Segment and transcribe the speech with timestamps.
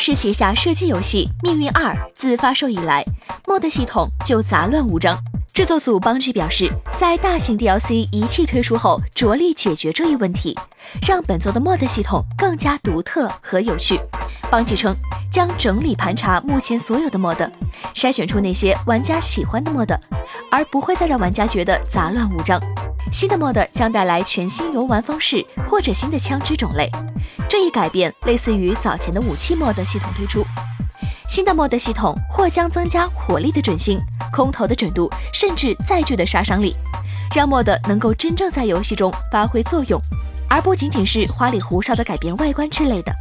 [0.00, 3.04] 时旗下射击游戏《命运二》自发售以来
[3.44, 5.14] ，MOD 系统就杂乱无章。
[5.52, 10.56] 制作组邦吉表示，在大型 DLC 一气推出后，着力解决这一问题，
[11.06, 14.00] 让本作的 MOD 系统更加独特和有趣。
[14.50, 14.96] 邦吉称，
[15.30, 17.50] 将整理盘查目前所有的 MOD，
[17.94, 19.98] 筛选出那些玩家喜欢的 MOD，
[20.50, 22.58] 而不会再让玩家觉得杂乱无章。
[23.12, 26.88] 新的 MOD 将带来全新游玩方式或者新的枪支种类。
[27.48, 30.44] 这一改变类似于早前的武器 MOD 系统推出。
[31.28, 33.98] 新的 MOD 系统或将增加火力的准星、
[34.32, 36.74] 空投的准度，甚至载具的杀伤力，
[37.34, 40.00] 让 MOD 能够真正在游戏中发挥作用，
[40.48, 43.12] 而不仅仅是花里胡哨的改变外观之类的。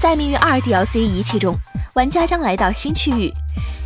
[0.00, 1.54] 在《命运二》DLC 仪器中，
[1.94, 3.32] 玩家将来到新区域，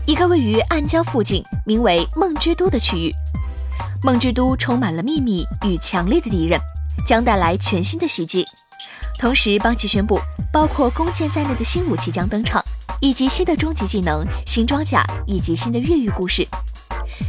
[0.07, 3.13] 一个位于暗礁附近、名为梦之都的区域。
[4.05, 6.59] 梦之都充满了秘密与强烈的敌人，
[7.07, 8.45] 将带来全新的袭击。
[9.17, 10.19] 同时，邦奇宣布，
[10.53, 12.61] 包括弓箭在内的新武器将登场，
[13.01, 16.45] 以及新的终极技能、新装甲以及新的越狱故事。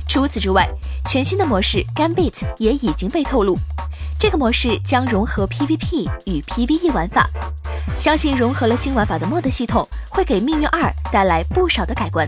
[0.09, 0.67] 除此之外，
[1.07, 3.55] 全新的模式 Gambit 也已经被透露。
[4.19, 7.29] 这个模式将融合 PVP 与 PVE 玩法，
[7.99, 12.27] 相信融合了新玩法的 MOD 系统会给《命运二》带来不少的改观。